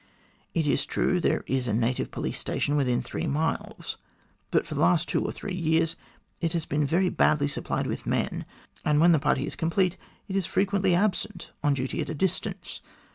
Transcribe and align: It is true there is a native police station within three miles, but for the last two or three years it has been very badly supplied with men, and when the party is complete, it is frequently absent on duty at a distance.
It 0.55 0.65
is 0.65 0.87
true 0.87 1.19
there 1.19 1.43
is 1.45 1.67
a 1.67 1.73
native 1.75 2.09
police 2.09 2.39
station 2.39 2.75
within 2.75 3.03
three 3.03 3.27
miles, 3.27 3.97
but 4.49 4.65
for 4.65 4.73
the 4.73 4.81
last 4.81 5.07
two 5.07 5.23
or 5.23 5.31
three 5.31 5.53
years 5.53 5.95
it 6.39 6.53
has 6.53 6.65
been 6.65 6.87
very 6.87 7.09
badly 7.09 7.47
supplied 7.47 7.85
with 7.85 8.07
men, 8.07 8.45
and 8.83 8.99
when 8.99 9.11
the 9.11 9.19
party 9.19 9.45
is 9.45 9.55
complete, 9.55 9.97
it 10.27 10.35
is 10.35 10.47
frequently 10.47 10.95
absent 10.95 11.51
on 11.63 11.75
duty 11.75 12.01
at 12.01 12.09
a 12.09 12.15
distance. 12.15 12.81